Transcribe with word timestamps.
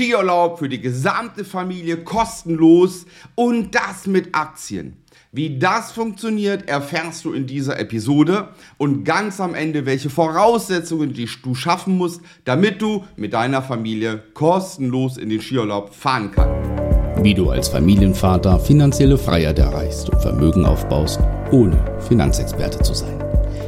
Skiurlaub 0.00 0.58
für 0.58 0.70
die 0.70 0.80
gesamte 0.80 1.44
Familie 1.44 1.98
kostenlos 1.98 3.04
und 3.34 3.74
das 3.74 4.06
mit 4.06 4.34
Aktien. 4.34 4.96
Wie 5.30 5.58
das 5.58 5.92
funktioniert, 5.92 6.70
erfährst 6.70 7.26
du 7.26 7.34
in 7.34 7.46
dieser 7.46 7.78
Episode 7.78 8.48
und 8.78 9.04
ganz 9.04 9.40
am 9.40 9.54
Ende, 9.54 9.84
welche 9.84 10.08
Voraussetzungen 10.08 11.14
du 11.42 11.54
schaffen 11.54 11.98
musst, 11.98 12.22
damit 12.46 12.80
du 12.80 13.04
mit 13.16 13.34
deiner 13.34 13.60
Familie 13.60 14.22
kostenlos 14.32 15.18
in 15.18 15.28
den 15.28 15.42
Skiurlaub 15.42 15.94
fahren 15.94 16.30
kannst. 16.34 17.22
Wie 17.22 17.34
du 17.34 17.50
als 17.50 17.68
Familienvater 17.68 18.58
finanzielle 18.58 19.18
Freiheit 19.18 19.58
erreichst 19.58 20.08
und 20.08 20.22
Vermögen 20.22 20.64
aufbaust, 20.64 21.20
ohne 21.52 21.78
Finanzexperte 22.08 22.82
zu 22.82 22.94
sein. 22.94 23.22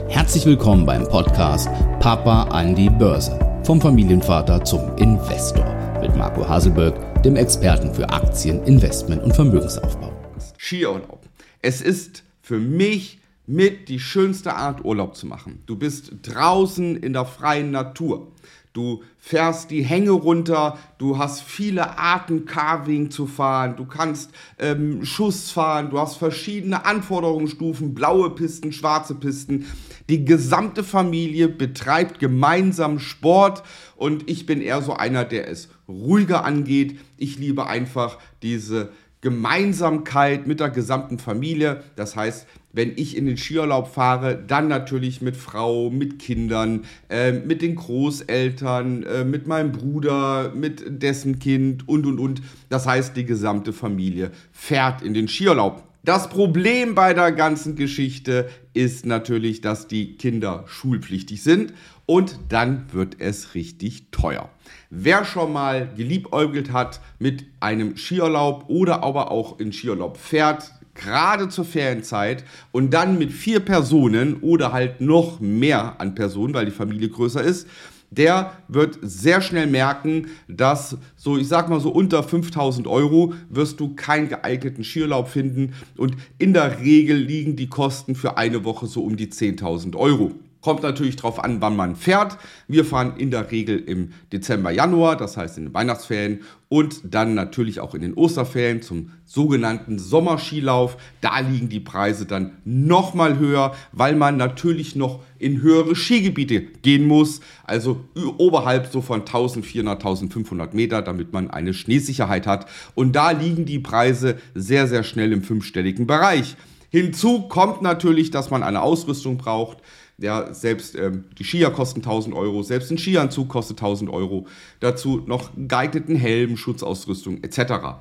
Herzlich 0.08 0.46
willkommen 0.46 0.86
beim 0.86 1.06
Podcast 1.06 1.68
Papa 2.00 2.44
an 2.44 2.74
die 2.74 2.88
Börse. 2.88 3.38
Vom 3.64 3.82
Familienvater 3.82 4.64
zum 4.64 4.96
Investor 4.96 5.81
mit 6.02 6.16
Marco 6.16 6.48
Haselberg, 6.48 7.22
dem 7.22 7.36
Experten 7.36 7.94
für 7.94 8.08
Aktien, 8.08 8.64
Investment 8.64 9.22
und 9.22 9.36
Vermögensaufbau. 9.36 10.12
Skiurlaub. 10.58 11.20
Es 11.60 11.80
ist 11.80 12.24
für 12.40 12.58
mich 12.58 13.20
mit 13.46 13.88
die 13.88 14.00
schönste 14.00 14.54
Art 14.54 14.84
Urlaub 14.84 15.14
zu 15.14 15.28
machen. 15.28 15.62
Du 15.66 15.76
bist 15.76 16.12
draußen 16.22 16.96
in 16.96 17.12
der 17.12 17.24
freien 17.24 17.70
Natur. 17.70 18.32
Du 18.72 19.02
fährst 19.18 19.70
die 19.70 19.84
Hänge 19.84 20.10
runter, 20.10 20.76
du 20.98 21.18
hast 21.18 21.42
viele 21.42 21.98
Arten 21.98 22.46
Carving 22.46 23.10
zu 23.10 23.26
fahren, 23.26 23.76
du 23.76 23.84
kannst 23.84 24.30
ähm, 24.58 25.04
Schuss 25.04 25.50
fahren, 25.50 25.90
du 25.90 26.00
hast 26.00 26.16
verschiedene 26.16 26.84
Anforderungsstufen, 26.84 27.94
blaue 27.94 28.30
Pisten, 28.30 28.72
schwarze 28.72 29.14
Pisten. 29.14 29.66
Die 30.12 30.26
gesamte 30.26 30.84
Familie 30.84 31.48
betreibt 31.48 32.18
gemeinsam 32.18 32.98
Sport 32.98 33.62
und 33.96 34.28
ich 34.28 34.44
bin 34.44 34.60
eher 34.60 34.82
so 34.82 34.92
einer, 34.92 35.24
der 35.24 35.48
es 35.48 35.70
ruhiger 35.88 36.44
angeht. 36.44 36.98
Ich 37.16 37.38
liebe 37.38 37.66
einfach 37.66 38.18
diese 38.42 38.90
Gemeinsamkeit 39.22 40.46
mit 40.46 40.60
der 40.60 40.68
gesamten 40.68 41.18
Familie. 41.18 41.82
Das 41.96 42.14
heißt, 42.14 42.46
wenn 42.74 42.92
ich 42.94 43.16
in 43.16 43.24
den 43.24 43.38
Skiurlaub 43.38 43.88
fahre, 43.88 44.36
dann 44.36 44.68
natürlich 44.68 45.22
mit 45.22 45.34
Frau, 45.34 45.88
mit 45.88 46.18
Kindern, 46.18 46.84
äh, 47.08 47.32
mit 47.32 47.62
den 47.62 47.76
Großeltern, 47.76 49.04
äh, 49.04 49.24
mit 49.24 49.46
meinem 49.46 49.72
Bruder, 49.72 50.52
mit 50.54 51.02
dessen 51.02 51.38
Kind 51.38 51.88
und 51.88 52.04
und 52.04 52.18
und. 52.18 52.42
Das 52.68 52.86
heißt, 52.86 53.16
die 53.16 53.24
gesamte 53.24 53.72
Familie 53.72 54.30
fährt 54.52 55.00
in 55.00 55.14
den 55.14 55.26
Skiurlaub. 55.26 55.84
Das 56.04 56.28
Problem 56.28 56.96
bei 56.96 57.14
der 57.14 57.30
ganzen 57.30 57.76
Geschichte 57.76 58.50
ist 58.74 59.06
natürlich, 59.06 59.60
dass 59.60 59.86
die 59.86 60.16
Kinder 60.16 60.64
schulpflichtig 60.66 61.44
sind 61.44 61.74
und 62.06 62.40
dann 62.48 62.86
wird 62.92 63.20
es 63.20 63.54
richtig 63.54 64.10
teuer. 64.10 64.50
Wer 64.90 65.24
schon 65.24 65.52
mal 65.52 65.88
geliebäugelt 65.96 66.72
hat 66.72 67.00
mit 67.20 67.44
einem 67.60 67.96
Skiurlaub 67.96 68.64
oder 68.66 69.04
aber 69.04 69.30
auch 69.30 69.60
in 69.60 69.72
Skiurlaub 69.72 70.16
fährt, 70.16 70.72
gerade 70.94 71.48
zur 71.48 71.64
Ferienzeit 71.64 72.42
und 72.72 72.92
dann 72.92 73.16
mit 73.16 73.30
vier 73.30 73.60
Personen 73.60 74.40
oder 74.40 74.72
halt 74.72 75.00
noch 75.00 75.38
mehr 75.38 76.00
an 76.00 76.16
Personen, 76.16 76.52
weil 76.52 76.64
die 76.64 76.72
Familie 76.72 77.10
größer 77.10 77.42
ist, 77.42 77.68
der 78.16 78.52
wird 78.68 78.98
sehr 79.02 79.40
schnell 79.40 79.66
merken, 79.66 80.28
dass 80.48 80.96
so, 81.16 81.38
ich 81.38 81.48
sag 81.48 81.68
mal 81.68 81.80
so 81.80 81.90
unter 81.90 82.22
5000 82.22 82.86
Euro 82.86 83.34
wirst 83.48 83.80
du 83.80 83.94
keinen 83.94 84.28
geeigneten 84.28 84.84
Skiurlaub 84.84 85.28
finden 85.28 85.74
und 85.96 86.16
in 86.38 86.52
der 86.52 86.80
Regel 86.80 87.16
liegen 87.16 87.56
die 87.56 87.68
Kosten 87.68 88.14
für 88.14 88.36
eine 88.36 88.64
Woche 88.64 88.86
so 88.86 89.02
um 89.02 89.16
die 89.16 89.28
10.000 89.28 89.96
Euro. 89.96 90.32
Kommt 90.62 90.84
natürlich 90.84 91.16
darauf 91.16 91.42
an, 91.42 91.60
wann 91.60 91.74
man 91.74 91.96
fährt. 91.96 92.38
Wir 92.68 92.84
fahren 92.84 93.14
in 93.18 93.32
der 93.32 93.50
Regel 93.50 93.78
im 93.80 94.12
Dezember, 94.32 94.70
Januar, 94.70 95.16
das 95.16 95.36
heißt 95.36 95.58
in 95.58 95.64
den 95.66 95.74
Weihnachtsferien 95.74 96.42
und 96.68 97.00
dann 97.04 97.34
natürlich 97.34 97.80
auch 97.80 97.96
in 97.96 98.00
den 98.00 98.14
Osterferien 98.14 98.80
zum 98.80 99.10
sogenannten 99.26 99.98
Sommerskilauf. 99.98 100.96
Da 101.20 101.40
liegen 101.40 101.68
die 101.68 101.80
Preise 101.80 102.26
dann 102.26 102.52
nochmal 102.64 103.38
höher, 103.40 103.74
weil 103.90 104.14
man 104.14 104.36
natürlich 104.36 104.94
noch 104.94 105.20
in 105.40 105.62
höhere 105.62 105.96
Skigebiete 105.96 106.60
gehen 106.60 107.08
muss, 107.08 107.40
also 107.64 108.04
oberhalb 108.38 108.86
so 108.86 109.02
von 109.02 109.22
1400, 109.22 109.98
1500 109.98 110.74
Meter, 110.74 111.02
damit 111.02 111.32
man 111.32 111.50
eine 111.50 111.74
Schneesicherheit 111.74 112.46
hat. 112.46 112.66
Und 112.94 113.16
da 113.16 113.32
liegen 113.32 113.66
die 113.66 113.80
Preise 113.80 114.38
sehr, 114.54 114.86
sehr 114.86 115.02
schnell 115.02 115.32
im 115.32 115.42
fünfstelligen 115.42 116.06
Bereich. 116.06 116.56
Hinzu 116.92 117.48
kommt 117.48 117.80
natürlich, 117.80 118.30
dass 118.30 118.50
man 118.50 118.62
eine 118.62 118.82
Ausrüstung 118.82 119.38
braucht. 119.38 119.78
Ja, 120.18 120.52
selbst 120.54 120.94
ähm, 120.94 121.24
die 121.38 121.44
Skier 121.44 121.70
kosten 121.70 122.00
1000 122.00 122.34
Euro, 122.34 122.62
selbst 122.62 122.90
ein 122.90 122.98
Skianzug 122.98 123.48
kostet 123.48 123.78
1000 123.78 124.10
Euro. 124.10 124.46
Dazu 124.80 125.22
noch 125.26 125.50
geeigneten 125.56 126.16
Helm, 126.16 126.56
Schutzausrüstung 126.56 127.42
etc. 127.42 127.98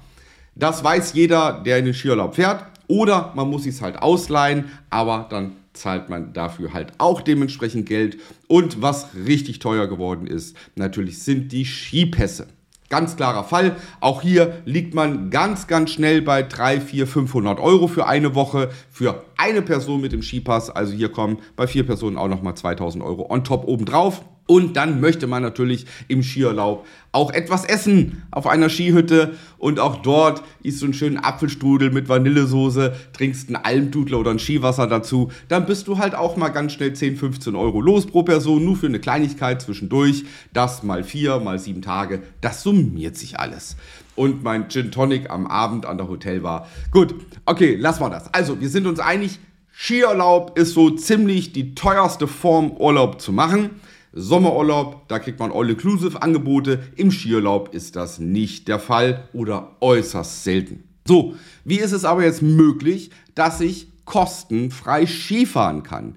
Das 0.55 0.83
weiß 0.83 1.13
jeder, 1.13 1.61
der 1.65 1.79
in 1.79 1.85
den 1.85 1.93
Skiurlaub 1.93 2.35
fährt. 2.35 2.65
Oder 2.87 3.31
man 3.35 3.49
muss 3.49 3.65
es 3.65 3.81
halt 3.81 4.01
ausleihen, 4.01 4.65
aber 4.89 5.27
dann 5.29 5.53
zahlt 5.73 6.09
man 6.09 6.33
dafür 6.33 6.73
halt 6.73 6.91
auch 6.97 7.21
dementsprechend 7.21 7.87
Geld. 7.87 8.17
Und 8.47 8.81
was 8.81 9.07
richtig 9.15 9.59
teuer 9.59 9.87
geworden 9.87 10.27
ist, 10.27 10.57
natürlich 10.75 11.23
sind 11.23 11.53
die 11.53 11.65
Skipässe. 11.65 12.47
Ganz 12.91 13.15
klarer 13.15 13.45
Fall. 13.45 13.77
Auch 14.01 14.21
hier 14.21 14.61
liegt 14.65 14.93
man 14.93 15.29
ganz, 15.29 15.67
ganz 15.67 15.91
schnell 15.91 16.21
bei 16.21 16.43
3, 16.43 16.81
4, 16.81 17.07
500 17.07 17.57
Euro 17.57 17.87
für 17.87 18.05
eine 18.05 18.35
Woche 18.35 18.69
für 18.91 19.23
eine 19.37 19.61
Person 19.61 20.01
mit 20.01 20.11
dem 20.11 20.21
Skipass. 20.21 20.69
Also 20.69 20.91
hier 20.91 21.09
kommen 21.09 21.37
bei 21.55 21.67
vier 21.67 21.85
Personen 21.85 22.17
auch 22.17 22.27
nochmal 22.27 22.53
2000 22.53 23.01
Euro 23.01 23.31
on 23.31 23.45
top 23.45 23.65
obendrauf. 23.65 24.25
Und 24.51 24.75
dann 24.75 24.99
möchte 24.99 25.27
man 25.27 25.41
natürlich 25.43 25.85
im 26.09 26.23
Skiurlaub 26.23 26.85
auch 27.13 27.31
etwas 27.31 27.63
essen 27.63 28.23
auf 28.31 28.47
einer 28.47 28.67
Skihütte. 28.67 29.37
Und 29.57 29.79
auch 29.79 30.01
dort 30.01 30.43
isst 30.61 30.81
du 30.81 30.87
einen 30.87 30.93
schönen 30.93 31.17
Apfelstrudel 31.17 31.89
mit 31.89 32.09
Vanillesoße, 32.09 32.93
trinkst 33.13 33.47
einen 33.47 33.63
Almdudler 33.63 34.19
oder 34.19 34.31
ein 34.31 34.39
Skiwasser 34.39 34.87
dazu. 34.87 35.31
Dann 35.47 35.65
bist 35.65 35.87
du 35.87 35.99
halt 35.99 36.15
auch 36.15 36.35
mal 36.35 36.49
ganz 36.49 36.73
schnell 36.73 36.91
10, 36.91 37.15
15 37.15 37.55
Euro 37.55 37.79
los 37.79 38.07
pro 38.07 38.23
Person, 38.23 38.65
nur 38.65 38.75
für 38.75 38.87
eine 38.87 38.99
Kleinigkeit 38.99 39.61
zwischendurch. 39.61 40.25
Das 40.51 40.83
mal 40.83 41.05
vier, 41.05 41.39
mal 41.39 41.57
sieben 41.57 41.81
Tage. 41.81 42.21
Das 42.41 42.61
summiert 42.61 43.15
sich 43.15 43.39
alles. 43.39 43.77
Und 44.17 44.43
mein 44.43 44.67
Gin 44.67 44.91
Tonic 44.91 45.29
am 45.29 45.47
Abend 45.47 45.85
an 45.85 45.97
der 45.97 46.09
Hotelbar. 46.09 46.67
Gut, 46.91 47.15
okay, 47.45 47.75
lassen 47.75 48.01
wir 48.01 48.09
das. 48.09 48.33
Also, 48.33 48.59
wir 48.59 48.67
sind 48.67 48.85
uns 48.85 48.99
einig, 48.99 49.39
Skiurlaub 49.73 50.59
ist 50.59 50.73
so 50.73 50.89
ziemlich 50.89 51.53
die 51.53 51.73
teuerste 51.73 52.27
Form, 52.27 52.71
Urlaub 52.71 53.21
zu 53.21 53.31
machen. 53.31 53.69
Sommerurlaub, 54.13 55.07
da 55.07 55.19
kriegt 55.19 55.39
man 55.39 55.51
All-Inclusive-Angebote. 55.51 56.83
Im 56.95 57.11
Skiurlaub 57.11 57.73
ist 57.73 57.95
das 57.95 58.19
nicht 58.19 58.67
der 58.67 58.79
Fall 58.79 59.27
oder 59.33 59.77
äußerst 59.79 60.43
selten. 60.43 60.83
So, 61.07 61.35
wie 61.63 61.79
ist 61.79 61.93
es 61.93 62.05
aber 62.05 62.23
jetzt 62.23 62.41
möglich, 62.41 63.11
dass 63.35 63.61
ich 63.61 63.87
kostenfrei 64.05 65.05
Skifahren 65.05 65.83
kann? 65.83 66.15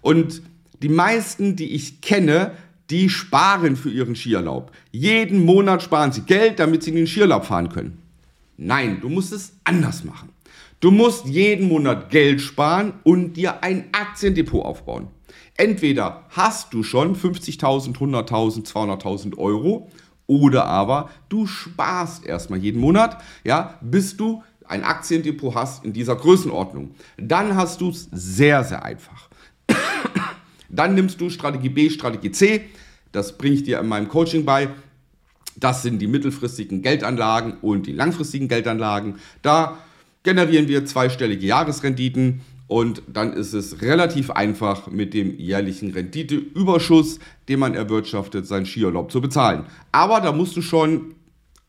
Und 0.00 0.42
die 0.82 0.88
meisten, 0.88 1.56
die 1.56 1.74
ich 1.74 2.00
kenne, 2.00 2.52
die 2.90 3.08
sparen 3.08 3.76
für 3.76 3.90
ihren 3.90 4.16
Skiurlaub. 4.16 4.72
Jeden 4.92 5.44
Monat 5.44 5.82
sparen 5.82 6.12
sie 6.12 6.22
Geld, 6.22 6.58
damit 6.58 6.82
sie 6.82 6.90
in 6.90 6.96
den 6.96 7.06
Skiurlaub 7.06 7.44
fahren 7.44 7.68
können. 7.68 7.98
Nein, 8.56 9.00
du 9.00 9.08
musst 9.08 9.32
es 9.32 9.52
anders 9.64 10.04
machen. 10.04 10.30
Du 10.80 10.90
musst 10.90 11.26
jeden 11.26 11.68
Monat 11.68 12.10
Geld 12.10 12.40
sparen 12.40 12.94
und 13.02 13.34
dir 13.34 13.62
ein 13.62 13.86
Aktiendepot 13.92 14.64
aufbauen. 14.64 15.08
Entweder 15.56 16.24
hast 16.30 16.74
du 16.74 16.82
schon 16.82 17.16
50.000, 17.16 17.96
100.000, 17.96 18.66
200.000 18.66 19.38
Euro 19.38 19.90
oder 20.26 20.66
aber 20.66 21.10
du 21.28 21.46
sparst 21.46 22.26
erstmal 22.26 22.58
jeden 22.58 22.80
Monat, 22.80 23.22
ja, 23.44 23.78
bis 23.80 24.16
du 24.16 24.42
ein 24.68 24.82
Aktiendepot 24.84 25.54
hast 25.54 25.84
in 25.84 25.92
dieser 25.92 26.16
Größenordnung. 26.16 26.94
Dann 27.16 27.54
hast 27.54 27.80
du 27.80 27.90
es 27.90 28.08
sehr, 28.10 28.64
sehr 28.64 28.84
einfach. 28.84 29.28
Dann 30.68 30.94
nimmst 30.94 31.20
du 31.20 31.30
Strategie 31.30 31.68
B, 31.68 31.88
Strategie 31.90 32.32
C. 32.32 32.68
Das 33.12 33.38
bringe 33.38 33.54
ich 33.54 33.62
dir 33.62 33.78
in 33.80 33.86
meinem 33.86 34.08
Coaching 34.08 34.44
bei. 34.44 34.68
Das 35.54 35.82
sind 35.82 36.00
die 36.00 36.06
mittelfristigen 36.06 36.82
Geldanlagen 36.82 37.54
und 37.62 37.86
die 37.86 37.92
langfristigen 37.92 38.48
Geldanlagen. 38.48 39.16
Da 39.42 39.78
generieren 40.22 40.68
wir 40.68 40.84
zweistellige 40.84 41.46
Jahresrenditen 41.46 42.42
und 42.68 43.02
dann 43.06 43.32
ist 43.32 43.52
es 43.52 43.80
relativ 43.82 44.30
einfach, 44.30 44.90
mit 44.90 45.14
dem 45.14 45.38
jährlichen 45.38 45.92
Renditeüberschuss, 45.92 47.18
den 47.48 47.60
man 47.60 47.74
erwirtschaftet, 47.74 48.46
seinen 48.46 48.66
Skiurlaub 48.66 49.12
zu 49.12 49.20
bezahlen. 49.20 49.66
Aber 49.92 50.20
da 50.20 50.32
musst 50.32 50.56
du 50.56 50.62
schon 50.62 51.14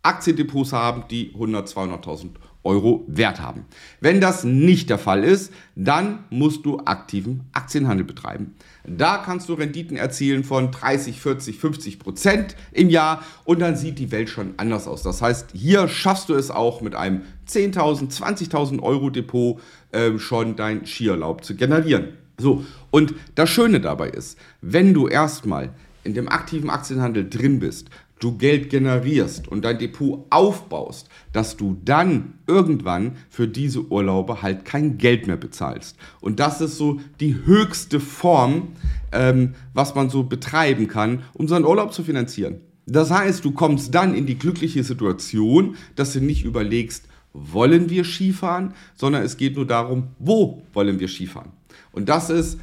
Aktiendepots 0.01 0.73
haben, 0.73 1.03
die 1.09 1.33
100.000, 1.33 2.01
200.000 2.01 2.29
Euro 2.67 3.03
Wert 3.07 3.41
haben. 3.41 3.65
Wenn 4.01 4.21
das 4.21 4.43
nicht 4.43 4.89
der 4.89 4.99
Fall 4.99 5.23
ist, 5.23 5.51
dann 5.75 6.25
musst 6.29 6.65
du 6.65 6.79
aktiven 6.85 7.45
Aktienhandel 7.53 8.05
betreiben. 8.05 8.55
Da 8.85 9.17
kannst 9.17 9.49
du 9.49 9.53
Renditen 9.53 9.97
erzielen 9.97 10.43
von 10.43 10.71
30, 10.71 11.19
40, 11.19 11.57
50 11.57 11.99
Prozent 11.99 12.55
im 12.71 12.89
Jahr 12.89 13.23
und 13.45 13.59
dann 13.59 13.75
sieht 13.75 13.99
die 13.99 14.11
Welt 14.11 14.29
schon 14.29 14.53
anders 14.57 14.87
aus. 14.87 15.01
Das 15.01 15.21
heißt, 15.21 15.51
hier 15.53 15.87
schaffst 15.87 16.29
du 16.29 16.35
es 16.35 16.51
auch 16.51 16.81
mit 16.81 16.93
einem 16.93 17.23
10.000, 17.49 18.15
20.000 18.15 18.81
Euro 18.83 19.09
Depot 19.09 19.59
äh, 19.91 20.17
schon 20.19 20.55
dein 20.55 20.85
Skierlaub 20.85 21.43
zu 21.43 21.55
generieren. 21.55 22.09
So, 22.37 22.63
und 22.91 23.15
das 23.33 23.49
Schöne 23.49 23.81
dabei 23.81 24.09
ist, 24.09 24.37
wenn 24.61 24.93
du 24.93 25.07
erstmal 25.07 25.71
in 26.07 26.13
dem 26.13 26.29
aktiven 26.29 26.69
Aktienhandel 26.69 27.29
drin 27.29 27.59
bist, 27.59 27.89
du 28.19 28.37
Geld 28.37 28.69
generierst 28.69 29.47
und 29.47 29.63
dein 29.63 29.77
Depot 29.77 30.25
aufbaust, 30.29 31.09
dass 31.33 31.57
du 31.57 31.77
dann 31.83 32.33
irgendwann 32.47 33.17
für 33.29 33.47
diese 33.47 33.81
Urlaube 33.91 34.41
halt 34.41 34.65
kein 34.65 34.97
Geld 34.97 35.27
mehr 35.27 35.37
bezahlst. 35.37 35.97
Und 36.21 36.39
das 36.39 36.61
ist 36.61 36.77
so 36.77 36.99
die 37.19 37.35
höchste 37.45 37.99
Form, 37.99 38.69
ähm, 39.11 39.53
was 39.73 39.93
man 39.93 40.09
so 40.09 40.23
betreiben 40.23 40.87
kann, 40.87 41.23
um 41.33 41.47
seinen 41.47 41.65
Urlaub 41.65 41.93
zu 41.93 42.03
finanzieren. 42.03 42.61
Das 42.85 43.11
heißt, 43.11 43.43
du 43.43 43.51
kommst 43.51 43.93
dann 43.93 44.15
in 44.15 44.25
die 44.25 44.39
glückliche 44.39 44.83
Situation, 44.83 45.75
dass 45.95 46.13
du 46.13 46.21
nicht 46.21 46.45
überlegst, 46.45 47.05
wollen 47.33 47.89
wir 47.89 48.05
Skifahren, 48.05 48.73
sondern 48.95 49.23
es 49.23 49.37
geht 49.37 49.57
nur 49.57 49.67
darum, 49.67 50.07
wo 50.19 50.63
wollen 50.73 50.99
wir 50.99 51.09
Skifahren. 51.09 51.51
Und 51.91 52.07
das 52.09 52.29
ist 52.29 52.57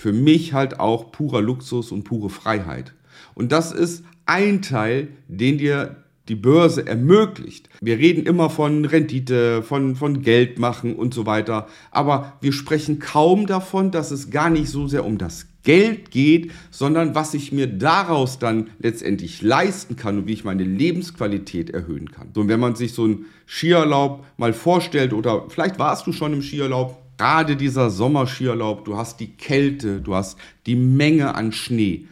für 0.00 0.14
mich 0.14 0.54
halt 0.54 0.80
auch 0.80 1.12
purer 1.12 1.42
Luxus 1.42 1.92
und 1.92 2.04
pure 2.04 2.30
Freiheit. 2.30 2.94
Und 3.34 3.52
das 3.52 3.70
ist 3.70 4.02
ein 4.24 4.62
Teil, 4.62 5.08
den 5.28 5.58
dir 5.58 5.96
die 6.28 6.36
Börse 6.36 6.86
ermöglicht. 6.86 7.68
Wir 7.82 7.98
reden 7.98 8.24
immer 8.24 8.48
von 8.48 8.86
Rendite, 8.86 9.62
von, 9.62 9.96
von 9.96 10.22
Geld 10.22 10.58
machen 10.58 10.96
und 10.96 11.12
so 11.12 11.26
weiter, 11.26 11.66
aber 11.90 12.38
wir 12.40 12.54
sprechen 12.54 12.98
kaum 12.98 13.46
davon, 13.46 13.90
dass 13.90 14.10
es 14.10 14.30
gar 14.30 14.48
nicht 14.48 14.70
so 14.70 14.88
sehr 14.88 15.04
um 15.04 15.18
das 15.18 15.48
Geld 15.64 16.10
geht, 16.10 16.50
sondern 16.70 17.14
was 17.14 17.34
ich 17.34 17.52
mir 17.52 17.66
daraus 17.66 18.38
dann 18.38 18.70
letztendlich 18.78 19.42
leisten 19.42 19.96
kann 19.96 20.16
und 20.16 20.26
wie 20.26 20.32
ich 20.32 20.44
meine 20.44 20.64
Lebensqualität 20.64 21.68
erhöhen 21.68 22.10
kann. 22.10 22.28
So, 22.34 22.40
und 22.40 22.48
wenn 22.48 22.60
man 22.60 22.74
sich 22.74 22.94
so 22.94 23.04
einen 23.04 23.26
Skiurlaub 23.46 24.24
mal 24.38 24.54
vorstellt 24.54 25.12
oder 25.12 25.44
vielleicht 25.50 25.78
warst 25.78 26.06
du 26.06 26.12
schon 26.12 26.32
im 26.32 26.40
Skiurlaub, 26.40 26.96
gerade 27.20 27.54
dieser 27.54 27.90
Sommerskiurlaub, 27.90 28.86
du 28.86 28.96
hast 28.96 29.20
die 29.20 29.32
Kälte, 29.36 30.00
du 30.00 30.14
hast 30.14 30.38
die 30.64 30.74
Menge 30.74 31.34
an 31.34 31.52
Schnee. 31.52 32.06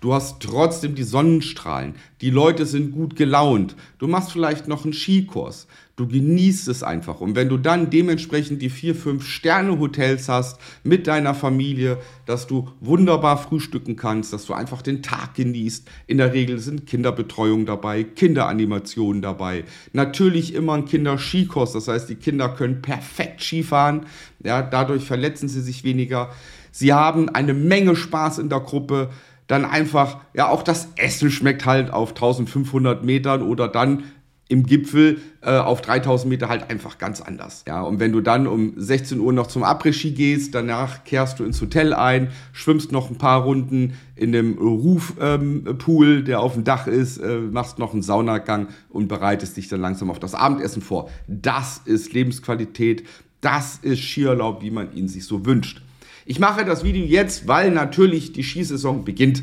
Du 0.00 0.14
hast 0.14 0.40
trotzdem 0.40 0.94
die 0.94 1.02
Sonnenstrahlen. 1.02 1.94
Die 2.22 2.30
Leute 2.30 2.64
sind 2.64 2.92
gut 2.92 3.16
gelaunt. 3.16 3.76
Du 3.98 4.08
machst 4.08 4.32
vielleicht 4.32 4.66
noch 4.66 4.84
einen 4.84 4.94
Skikurs. 4.94 5.66
Du 5.96 6.08
genießt 6.08 6.68
es 6.68 6.82
einfach. 6.82 7.20
Und 7.20 7.36
wenn 7.36 7.50
du 7.50 7.58
dann 7.58 7.90
dementsprechend 7.90 8.62
die 8.62 8.70
vier, 8.70 8.94
fünf 8.94 9.26
Sterne 9.26 9.78
Hotels 9.78 10.30
hast 10.30 10.58
mit 10.84 11.06
deiner 11.06 11.34
Familie, 11.34 11.98
dass 12.24 12.46
du 12.46 12.70
wunderbar 12.80 13.36
frühstücken 13.36 13.96
kannst, 13.96 14.32
dass 14.32 14.46
du 14.46 14.54
einfach 14.54 14.80
den 14.80 15.02
Tag 15.02 15.34
genießt. 15.34 15.86
In 16.06 16.16
der 16.16 16.32
Regel 16.32 16.58
sind 16.60 16.86
Kinderbetreuung 16.86 17.66
dabei, 17.66 18.02
Kinderanimationen 18.02 19.20
dabei. 19.20 19.64
Natürlich 19.92 20.54
immer 20.54 20.72
ein 20.72 20.86
Kinderskikurs. 20.86 21.72
Das 21.72 21.88
heißt, 21.88 22.08
die 22.08 22.14
Kinder 22.14 22.48
können 22.48 22.80
perfekt 22.80 23.42
Skifahren. 23.42 24.06
Ja, 24.42 24.62
dadurch 24.62 25.04
verletzen 25.04 25.50
sie 25.50 25.60
sich 25.60 25.84
weniger. 25.84 26.30
Sie 26.72 26.92
haben 26.92 27.28
eine 27.28 27.52
Menge 27.52 27.96
Spaß 27.96 28.38
in 28.38 28.48
der 28.48 28.60
Gruppe 28.60 29.10
dann 29.50 29.64
einfach, 29.64 30.18
ja, 30.32 30.48
auch 30.48 30.62
das 30.62 30.88
Essen 30.94 31.30
schmeckt 31.30 31.66
halt 31.66 31.92
auf 31.92 32.10
1500 32.10 33.04
Metern 33.04 33.42
oder 33.42 33.66
dann 33.66 34.04
im 34.48 34.64
Gipfel 34.64 35.20
äh, 35.42 35.56
auf 35.58 35.80
3000 35.80 36.28
Meter 36.28 36.48
halt 36.48 36.70
einfach 36.70 36.98
ganz 36.98 37.20
anders. 37.20 37.64
Ja, 37.66 37.82
und 37.82 37.98
wenn 38.00 38.12
du 38.12 38.20
dann 38.20 38.46
um 38.46 38.74
16 38.76 39.18
Uhr 39.18 39.32
noch 39.32 39.46
zum 39.48 39.62
Après-Ski 39.64 40.12
gehst, 40.12 40.54
danach 40.54 41.04
kehrst 41.04 41.38
du 41.38 41.44
ins 41.44 41.60
Hotel 41.60 41.94
ein, 41.94 42.28
schwimmst 42.52 42.92
noch 42.92 43.10
ein 43.10 43.18
paar 43.18 43.42
Runden 43.42 43.94
in 44.16 44.32
dem 44.32 44.58
Rufpool, 44.58 46.18
ähm, 46.18 46.24
der 46.24 46.40
auf 46.40 46.54
dem 46.54 46.64
Dach 46.64 46.86
ist, 46.86 47.18
äh, 47.18 47.38
machst 47.38 47.78
noch 47.78 47.92
einen 47.92 48.02
Saunagang 48.02 48.68
und 48.88 49.08
bereitest 49.08 49.56
dich 49.56 49.68
dann 49.68 49.80
langsam 49.80 50.10
auf 50.10 50.18
das 50.20 50.34
Abendessen 50.34 50.82
vor. 50.82 51.10
Das 51.26 51.82
ist 51.84 52.12
Lebensqualität, 52.12 53.04
das 53.40 53.78
ist 53.82 54.00
Skierlaub, 54.00 54.62
wie 54.62 54.70
man 54.70 54.92
ihn 54.92 55.08
sich 55.08 55.24
so 55.24 55.44
wünscht. 55.46 55.82
Ich 56.30 56.38
mache 56.38 56.64
das 56.64 56.84
Video 56.84 57.04
jetzt, 57.04 57.48
weil 57.48 57.72
natürlich 57.72 58.32
die 58.32 58.44
Skisaison 58.44 59.04
beginnt. 59.04 59.42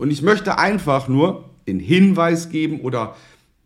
Und 0.00 0.10
ich 0.10 0.20
möchte 0.20 0.58
einfach 0.58 1.06
nur 1.06 1.48
den 1.68 1.78
Hinweis 1.78 2.48
geben 2.48 2.80
oder 2.80 3.14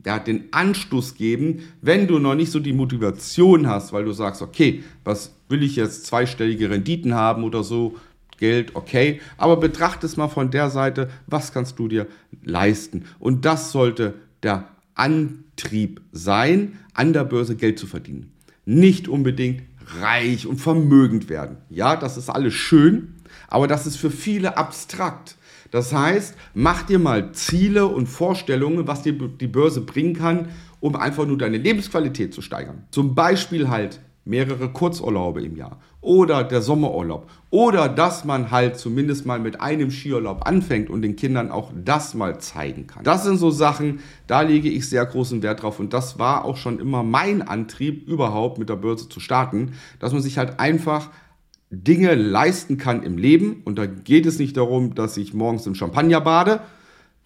ja, 0.04 0.18
den 0.18 0.44
Anstoß 0.50 1.14
geben, 1.14 1.60
wenn 1.80 2.06
du 2.06 2.18
noch 2.18 2.34
nicht 2.34 2.52
so 2.52 2.60
die 2.60 2.74
Motivation 2.74 3.66
hast, 3.66 3.94
weil 3.94 4.04
du 4.04 4.12
sagst, 4.12 4.42
okay, 4.42 4.84
was 5.02 5.34
will 5.48 5.62
ich 5.62 5.76
jetzt 5.76 6.04
zweistellige 6.04 6.68
Renditen 6.68 7.14
haben 7.14 7.42
oder 7.42 7.64
so, 7.64 7.96
Geld, 8.36 8.72
okay, 8.74 9.18
aber 9.38 9.56
betrachte 9.56 10.04
es 10.04 10.18
mal 10.18 10.28
von 10.28 10.50
der 10.50 10.68
Seite, 10.68 11.08
was 11.26 11.54
kannst 11.54 11.78
du 11.78 11.88
dir 11.88 12.06
leisten? 12.44 13.06
Und 13.18 13.46
das 13.46 13.72
sollte 13.72 14.12
der 14.42 14.68
Antrieb 14.94 16.02
sein, 16.12 16.76
an 16.92 17.14
der 17.14 17.24
Börse 17.24 17.56
Geld 17.56 17.78
zu 17.78 17.86
verdienen. 17.86 18.30
Nicht 18.66 19.08
unbedingt 19.08 19.62
reich 20.00 20.46
und 20.46 20.60
vermögend 20.60 21.28
werden. 21.28 21.58
Ja, 21.70 21.96
das 21.96 22.16
ist 22.16 22.28
alles 22.28 22.54
schön, 22.54 23.14
aber 23.48 23.68
das 23.68 23.86
ist 23.86 23.96
für 23.96 24.10
viele 24.10 24.56
abstrakt. 24.56 25.36
Das 25.70 25.92
heißt, 25.92 26.34
mach 26.54 26.82
dir 26.84 26.98
mal 26.98 27.32
Ziele 27.32 27.86
und 27.86 28.06
Vorstellungen, 28.06 28.86
was 28.86 29.02
dir 29.02 29.12
die 29.12 29.46
Börse 29.48 29.80
bringen 29.80 30.14
kann, 30.14 30.48
um 30.80 30.96
einfach 30.96 31.26
nur 31.26 31.38
deine 31.38 31.58
Lebensqualität 31.58 32.32
zu 32.32 32.42
steigern. 32.42 32.84
Zum 32.90 33.14
Beispiel 33.14 33.68
halt 33.68 34.00
mehrere 34.26 34.68
Kurzurlaube 34.68 35.42
im 35.42 35.56
Jahr 35.56 35.78
oder 36.00 36.44
der 36.44 36.60
Sommerurlaub 36.60 37.30
oder 37.50 37.88
dass 37.88 38.24
man 38.24 38.50
halt 38.50 38.76
zumindest 38.76 39.24
mal 39.24 39.38
mit 39.38 39.60
einem 39.60 39.90
Skiurlaub 39.90 40.46
anfängt 40.46 40.90
und 40.90 41.02
den 41.02 41.16
Kindern 41.16 41.50
auch 41.50 41.72
das 41.74 42.14
mal 42.14 42.38
zeigen 42.38 42.86
kann. 42.86 43.04
Das 43.04 43.24
sind 43.24 43.38
so 43.38 43.50
Sachen, 43.50 44.00
da 44.26 44.42
lege 44.42 44.68
ich 44.68 44.88
sehr 44.88 45.06
großen 45.06 45.42
Wert 45.42 45.62
drauf 45.62 45.80
und 45.80 45.92
das 45.92 46.18
war 46.18 46.44
auch 46.44 46.56
schon 46.56 46.80
immer 46.80 47.02
mein 47.02 47.40
Antrieb 47.40 48.06
überhaupt 48.08 48.58
mit 48.58 48.68
der 48.68 48.76
Börse 48.76 49.08
zu 49.08 49.20
starten, 49.20 49.72
dass 50.00 50.12
man 50.12 50.22
sich 50.22 50.38
halt 50.38 50.58
einfach 50.58 51.10
Dinge 51.70 52.14
leisten 52.14 52.78
kann 52.78 53.02
im 53.02 53.18
Leben 53.18 53.62
und 53.64 53.78
da 53.78 53.86
geht 53.86 54.26
es 54.26 54.38
nicht 54.38 54.56
darum, 54.56 54.94
dass 54.94 55.16
ich 55.16 55.34
morgens 55.34 55.66
im 55.66 55.74
Champagner 55.74 56.20
bade, 56.20 56.60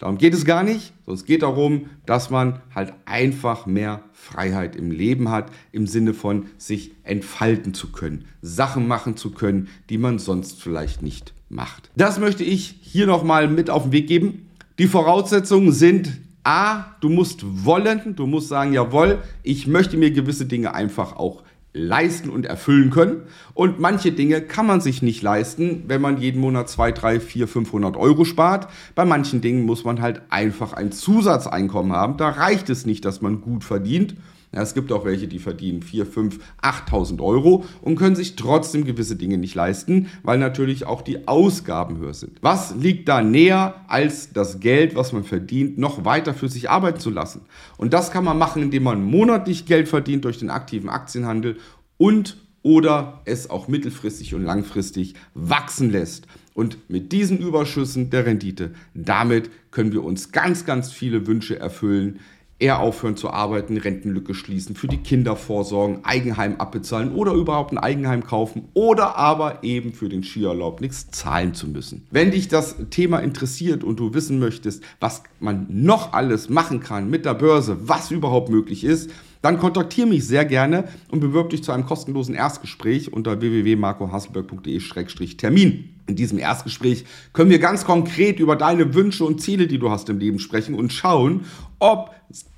Darum 0.00 0.16
geht 0.16 0.32
es 0.32 0.46
gar 0.46 0.62
nicht, 0.62 0.94
sondern 1.04 1.20
es 1.20 1.26
geht 1.26 1.42
darum, 1.42 1.90
dass 2.06 2.30
man 2.30 2.62
halt 2.74 2.94
einfach 3.04 3.66
mehr 3.66 4.02
Freiheit 4.14 4.74
im 4.74 4.90
Leben 4.90 5.28
hat, 5.28 5.52
im 5.72 5.86
Sinne 5.86 6.14
von 6.14 6.46
sich 6.56 6.92
entfalten 7.04 7.74
zu 7.74 7.92
können, 7.92 8.24
Sachen 8.40 8.88
machen 8.88 9.18
zu 9.18 9.30
können, 9.30 9.68
die 9.90 9.98
man 9.98 10.18
sonst 10.18 10.62
vielleicht 10.62 11.02
nicht 11.02 11.34
macht. 11.50 11.90
Das 11.96 12.18
möchte 12.18 12.42
ich 12.44 12.76
hier 12.80 13.06
nochmal 13.06 13.46
mit 13.46 13.68
auf 13.68 13.82
den 13.82 13.92
Weg 13.92 14.06
geben. 14.06 14.48
Die 14.78 14.86
Voraussetzungen 14.86 15.70
sind 15.70 16.18
A, 16.44 16.96
du 17.02 17.10
musst 17.10 17.44
wollen, 17.66 18.16
du 18.16 18.26
musst 18.26 18.48
sagen, 18.48 18.72
jawohl, 18.72 19.18
ich 19.42 19.66
möchte 19.66 19.98
mir 19.98 20.10
gewisse 20.12 20.46
Dinge 20.46 20.72
einfach 20.72 21.14
auch 21.16 21.42
leisten 21.72 22.30
und 22.30 22.46
erfüllen 22.46 22.90
können. 22.90 23.22
Und 23.54 23.78
manche 23.78 24.12
Dinge 24.12 24.40
kann 24.40 24.66
man 24.66 24.80
sich 24.80 25.02
nicht 25.02 25.22
leisten, 25.22 25.84
wenn 25.86 26.00
man 26.00 26.20
jeden 26.20 26.40
Monat 26.40 26.68
2, 26.68 26.92
3, 26.92 27.20
4, 27.20 27.48
500 27.48 27.96
Euro 27.96 28.24
spart. 28.24 28.68
Bei 28.94 29.04
manchen 29.04 29.40
Dingen 29.40 29.64
muss 29.64 29.84
man 29.84 30.00
halt 30.00 30.22
einfach 30.30 30.72
ein 30.72 30.92
Zusatzeinkommen 30.92 31.92
haben. 31.92 32.16
Da 32.16 32.30
reicht 32.30 32.70
es 32.70 32.86
nicht, 32.86 33.04
dass 33.04 33.20
man 33.20 33.40
gut 33.40 33.64
verdient 33.64 34.16
ja, 34.52 34.62
es 34.62 34.74
gibt 34.74 34.90
auch 34.90 35.04
welche, 35.04 35.28
die 35.28 35.38
verdienen 35.38 35.80
4, 35.80 36.06
5, 36.06 36.40
8.000 36.60 37.22
Euro 37.22 37.64
und 37.82 37.94
können 37.94 38.16
sich 38.16 38.34
trotzdem 38.34 38.84
gewisse 38.84 39.14
Dinge 39.14 39.38
nicht 39.38 39.54
leisten, 39.54 40.08
weil 40.24 40.38
natürlich 40.38 40.86
auch 40.86 41.02
die 41.02 41.28
Ausgaben 41.28 41.98
höher 41.98 42.14
sind. 42.14 42.38
Was 42.40 42.74
liegt 42.74 43.08
da 43.08 43.22
näher, 43.22 43.84
als 43.86 44.32
das 44.32 44.58
Geld, 44.58 44.96
was 44.96 45.12
man 45.12 45.22
verdient, 45.22 45.78
noch 45.78 46.04
weiter 46.04 46.34
für 46.34 46.48
sich 46.48 46.68
arbeiten 46.68 46.98
zu 46.98 47.10
lassen? 47.10 47.42
Und 47.76 47.92
das 47.92 48.10
kann 48.10 48.24
man 48.24 48.38
machen, 48.38 48.62
indem 48.62 48.82
man 48.82 49.04
monatlich 49.04 49.66
Geld 49.66 49.88
verdient 49.88 50.24
durch 50.24 50.38
den 50.38 50.50
aktiven 50.50 50.88
Aktienhandel 50.88 51.56
und 51.96 52.36
oder 52.62 53.22
es 53.24 53.48
auch 53.48 53.68
mittelfristig 53.68 54.34
und 54.34 54.44
langfristig 54.44 55.14
wachsen 55.34 55.90
lässt. 55.90 56.26
Und 56.54 56.90
mit 56.90 57.12
diesen 57.12 57.38
Überschüssen 57.38 58.10
der 58.10 58.26
Rendite, 58.26 58.72
damit 58.94 59.48
können 59.70 59.92
wir 59.92 60.04
uns 60.04 60.32
ganz, 60.32 60.66
ganz 60.66 60.92
viele 60.92 61.26
Wünsche 61.26 61.58
erfüllen 61.58 62.18
eher 62.60 62.78
aufhören 62.78 63.16
zu 63.16 63.30
arbeiten, 63.30 63.76
Rentenlücke 63.76 64.34
schließen, 64.34 64.76
für 64.76 64.86
die 64.86 64.98
Kinder 64.98 65.34
vorsorgen, 65.34 66.04
Eigenheim 66.04 66.56
abbezahlen 66.56 67.14
oder 67.14 67.32
überhaupt 67.32 67.72
ein 67.72 67.78
Eigenheim 67.78 68.24
kaufen 68.24 68.68
oder 68.74 69.16
aber 69.16 69.64
eben 69.64 69.92
für 69.92 70.08
den 70.08 70.22
Skiurlaub 70.22 70.80
nichts 70.80 71.10
zahlen 71.10 71.54
zu 71.54 71.66
müssen. 71.66 72.06
Wenn 72.10 72.30
dich 72.30 72.48
das 72.48 72.76
Thema 72.90 73.18
interessiert 73.18 73.82
und 73.82 73.98
du 73.98 74.14
wissen 74.14 74.38
möchtest, 74.38 74.84
was 75.00 75.22
man 75.40 75.66
noch 75.68 76.12
alles 76.12 76.48
machen 76.48 76.80
kann 76.80 77.10
mit 77.10 77.24
der 77.24 77.34
Börse, 77.34 77.88
was 77.88 78.10
überhaupt 78.10 78.50
möglich 78.50 78.84
ist, 78.84 79.10
dann 79.42 79.58
kontaktiere 79.58 80.06
mich 80.06 80.26
sehr 80.26 80.44
gerne 80.44 80.84
und 81.10 81.20
bewirb 81.20 81.50
dich 81.50 81.62
zu 81.62 81.72
einem 81.72 81.84
kostenlosen 81.86 82.34
Erstgespräch 82.34 83.12
unter 83.12 83.40
www.marcohasselberg.de-termin. 83.40 85.88
In 86.06 86.16
diesem 86.16 86.38
Erstgespräch 86.38 87.04
können 87.32 87.50
wir 87.50 87.60
ganz 87.60 87.84
konkret 87.84 88.40
über 88.40 88.56
deine 88.56 88.94
Wünsche 88.94 89.24
und 89.24 89.40
Ziele, 89.40 89.66
die 89.66 89.78
du 89.78 89.90
hast 89.90 90.08
im 90.08 90.18
Leben, 90.18 90.38
sprechen 90.40 90.74
und 90.74 90.92
schauen, 90.92 91.44
ob 91.78 92.10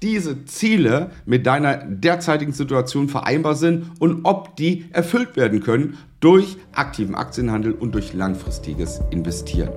diese 0.02 0.44
Ziele 0.46 1.10
mit 1.26 1.46
deiner 1.46 1.76
derzeitigen 1.76 2.52
Situation 2.52 3.08
vereinbar 3.08 3.54
sind 3.54 3.90
und 4.00 4.24
ob 4.24 4.56
die 4.56 4.86
erfüllt 4.92 5.36
werden 5.36 5.60
können 5.60 5.98
durch 6.20 6.56
aktiven 6.72 7.14
Aktienhandel 7.14 7.72
und 7.72 7.94
durch 7.94 8.14
langfristiges 8.14 9.00
Investieren. 9.10 9.70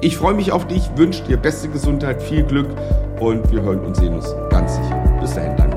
Ich 0.00 0.16
freue 0.16 0.34
mich 0.34 0.52
auf 0.52 0.66
dich, 0.66 0.82
wünsche 0.96 1.24
dir 1.24 1.36
beste 1.36 1.68
Gesundheit, 1.68 2.22
viel 2.22 2.44
Glück 2.44 2.68
und 3.20 3.50
wir 3.50 3.62
hören 3.62 3.80
und 3.80 3.96
sehen 3.96 4.14
uns 4.14 4.34
ganz 4.50 4.76
sicher. 4.76 5.18
Bis 5.20 5.34
dahin, 5.34 5.56
dein 5.56 5.73